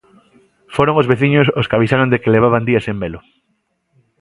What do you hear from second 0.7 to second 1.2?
Foron os